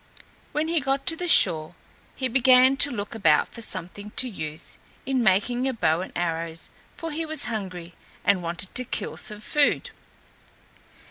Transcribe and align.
When 0.51 0.67
he 0.67 0.79
got 0.79 1.05
to 1.05 1.15
the 1.15 1.27
shore 1.27 1.75
he 2.15 2.27
began 2.27 2.75
to 2.77 2.89
look 2.89 3.13
about 3.13 3.49
for 3.49 3.61
something 3.61 4.09
to 4.15 4.27
use 4.27 4.79
in 5.05 5.21
making 5.21 5.67
a 5.67 5.73
bow 5.73 6.01
and 6.01 6.11
arrows, 6.15 6.71
for 6.95 7.11
he 7.11 7.23
was 7.23 7.43
hungry 7.45 7.93
and 8.25 8.41
wanted 8.41 8.73
to 8.73 8.83
kill 8.83 9.15
some 9.15 9.41
food. 9.41 9.91